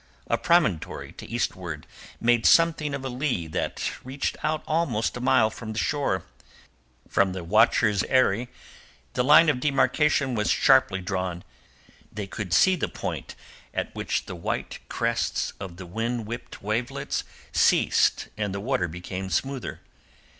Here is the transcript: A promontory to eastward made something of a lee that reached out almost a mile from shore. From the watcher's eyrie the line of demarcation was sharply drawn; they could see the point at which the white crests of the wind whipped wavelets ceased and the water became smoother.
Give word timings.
A 0.25 0.35
promontory 0.35 1.11
to 1.11 1.29
eastward 1.29 1.85
made 2.19 2.47
something 2.47 2.95
of 2.95 3.05
a 3.05 3.07
lee 3.07 3.45
that 3.45 3.91
reached 4.03 4.35
out 4.43 4.63
almost 4.65 5.15
a 5.15 5.21
mile 5.21 5.51
from 5.51 5.75
shore. 5.75 6.23
From 7.07 7.33
the 7.33 7.43
watcher's 7.43 8.01
eyrie 8.05 8.49
the 9.13 9.23
line 9.23 9.47
of 9.47 9.59
demarcation 9.59 10.33
was 10.33 10.49
sharply 10.49 11.01
drawn; 11.01 11.43
they 12.11 12.25
could 12.25 12.51
see 12.51 12.75
the 12.75 12.87
point 12.87 13.35
at 13.75 13.93
which 13.93 14.25
the 14.25 14.33
white 14.35 14.79
crests 14.89 15.53
of 15.59 15.77
the 15.77 15.85
wind 15.85 16.25
whipped 16.25 16.63
wavelets 16.63 17.23
ceased 17.51 18.27
and 18.35 18.55
the 18.55 18.59
water 18.59 18.87
became 18.87 19.29
smoother. 19.29 19.81